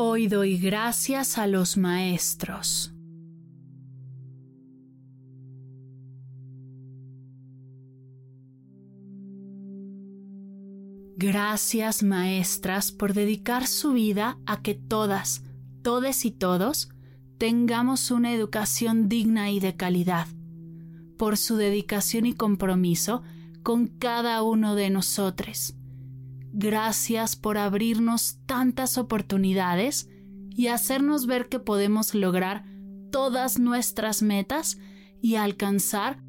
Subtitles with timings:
[0.00, 2.94] Hoy doy gracias a los maestros.
[11.16, 15.42] Gracias maestras por dedicar su vida a que todas,
[15.82, 16.90] todes y todos
[17.36, 20.28] tengamos una educación digna y de calidad,
[21.16, 23.24] por su dedicación y compromiso
[23.64, 25.74] con cada uno de nosotros
[26.60, 30.08] Gracias por abrirnos tantas oportunidades
[30.50, 32.64] y hacernos ver que podemos lograr
[33.12, 34.76] todas nuestras metas
[35.22, 36.20] y alcanzar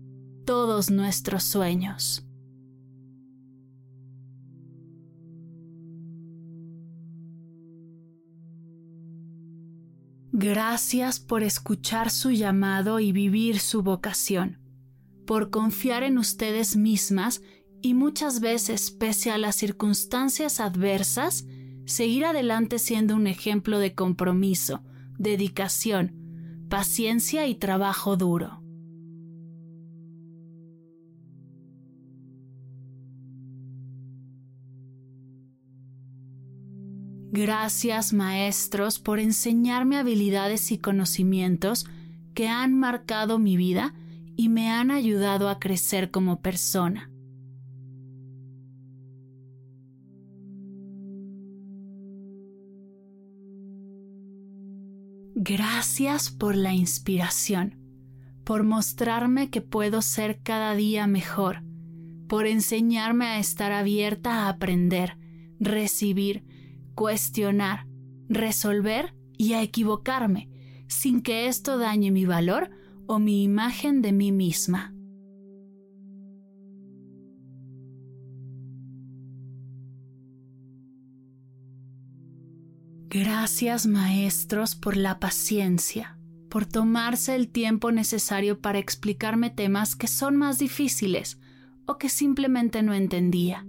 [0.45, 2.27] todos nuestros sueños.
[10.31, 14.59] Gracias por escuchar su llamado y vivir su vocación,
[15.25, 17.41] por confiar en ustedes mismas
[17.81, 21.45] y muchas veces, pese a las circunstancias adversas,
[21.85, 24.83] seguir adelante siendo un ejemplo de compromiso,
[25.17, 28.61] dedicación, paciencia y trabajo duro.
[37.31, 41.85] Gracias maestros por enseñarme habilidades y conocimientos
[42.33, 43.93] que han marcado mi vida
[44.35, 47.11] y me han ayudado a crecer como persona.
[55.41, 57.77] Gracias por la inspiración,
[58.43, 61.63] por mostrarme que puedo ser cada día mejor,
[62.27, 65.17] por enseñarme a estar abierta a aprender,
[65.57, 66.43] recibir,
[66.93, 67.87] cuestionar,
[68.27, 70.49] resolver y a equivocarme,
[70.89, 72.69] sin que esto dañe mi valor
[73.07, 74.93] o mi imagen de mí misma.
[83.11, 90.35] Gracias maestros por la paciencia, por tomarse el tiempo necesario para explicarme temas que son
[90.35, 91.39] más difíciles
[91.87, 93.65] o que simplemente no entendía.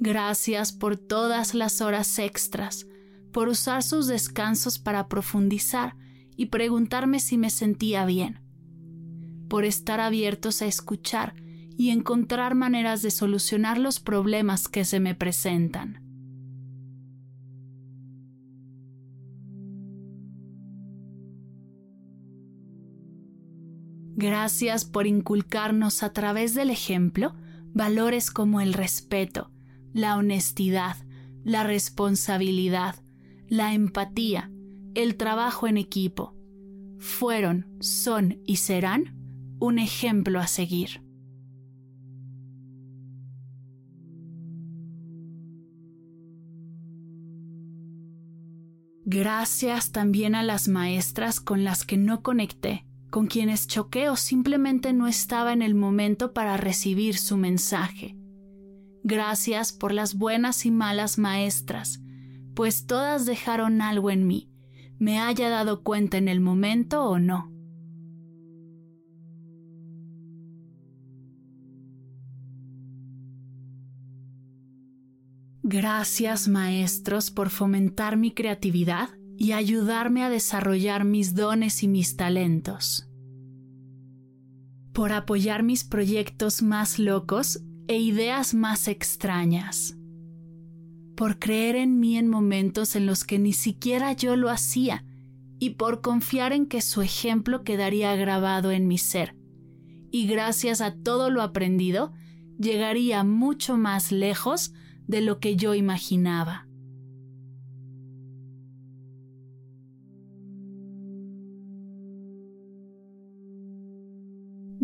[0.00, 2.86] Gracias por todas las horas extras,
[3.32, 5.96] por usar sus descansos para profundizar
[6.36, 8.42] y preguntarme si me sentía bien,
[9.48, 11.36] por estar abiertos a escuchar
[11.74, 16.09] y encontrar maneras de solucionar los problemas que se me presentan.
[24.20, 27.34] Gracias por inculcarnos a través del ejemplo
[27.72, 29.50] valores como el respeto,
[29.94, 30.94] la honestidad,
[31.42, 32.96] la responsabilidad,
[33.48, 34.50] la empatía,
[34.94, 36.36] el trabajo en equipo.
[36.98, 39.16] Fueron, son y serán
[39.58, 41.02] un ejemplo a seguir.
[49.06, 54.92] Gracias también a las maestras con las que no conecté con quienes choqué o simplemente
[54.92, 58.16] no estaba en el momento para recibir su mensaje.
[59.02, 62.00] Gracias por las buenas y malas maestras,
[62.54, 64.50] pues todas dejaron algo en mí,
[64.98, 67.50] me haya dado cuenta en el momento o no.
[75.62, 79.10] Gracias maestros por fomentar mi creatividad
[79.40, 83.08] y ayudarme a desarrollar mis dones y mis talentos.
[84.92, 87.58] Por apoyar mis proyectos más locos
[87.88, 89.96] e ideas más extrañas.
[91.16, 95.06] Por creer en mí en momentos en los que ni siquiera yo lo hacía
[95.58, 99.36] y por confiar en que su ejemplo quedaría grabado en mi ser.
[100.10, 102.12] Y gracias a todo lo aprendido,
[102.58, 104.74] llegaría mucho más lejos
[105.06, 106.66] de lo que yo imaginaba.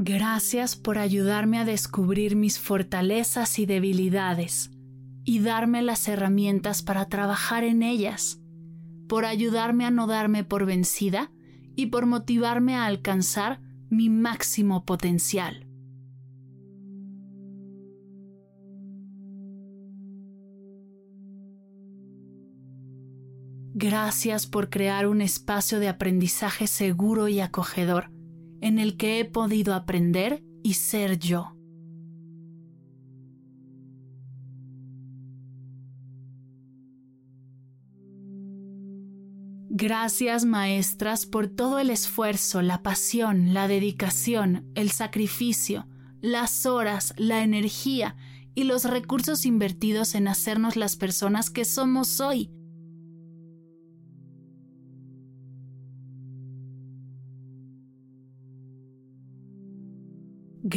[0.08, 4.70] Gracias por ayudarme a descubrir mis fortalezas y debilidades
[5.24, 8.40] y darme las herramientas para trabajar en ellas,
[9.08, 11.32] por ayudarme a no darme por vencida
[11.74, 13.60] y por motivarme a alcanzar
[13.90, 15.66] mi máximo potencial.
[23.74, 28.15] Gracias por crear un espacio de aprendizaje seguro y acogedor
[28.60, 31.56] en el que he podido aprender y ser yo.
[39.78, 45.86] Gracias maestras por todo el esfuerzo, la pasión, la dedicación, el sacrificio,
[46.22, 48.16] las horas, la energía
[48.54, 52.50] y los recursos invertidos en hacernos las personas que somos hoy.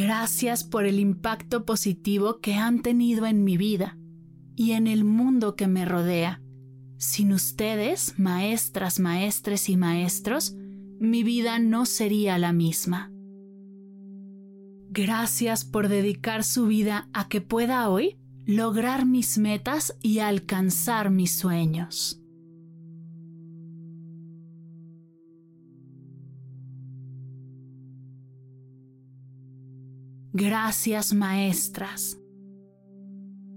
[0.01, 3.97] Gracias por el impacto positivo que han tenido en mi vida
[4.55, 6.41] y en el mundo que me rodea.
[6.97, 10.55] Sin ustedes, maestras, maestres y maestros,
[11.01, 13.11] mi vida no sería la misma.
[14.89, 21.37] Gracias por dedicar su vida a que pueda hoy lograr mis metas y alcanzar mis
[21.37, 22.18] sueños.
[30.31, 32.17] Gracias maestras.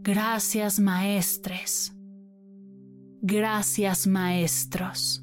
[0.01, 1.93] Gracias maestres.
[3.21, 5.23] Gracias maestros.